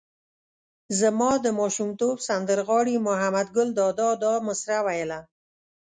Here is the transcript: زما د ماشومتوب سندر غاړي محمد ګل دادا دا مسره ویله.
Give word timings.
زما 0.99 1.31
د 1.45 1.47
ماشومتوب 1.59 2.15
سندر 2.27 2.59
غاړي 2.67 2.95
محمد 3.07 3.47
ګل 3.55 3.69
دادا 3.79 4.09
دا 4.23 4.33
مسره 4.47 4.77
ویله. 4.85 5.19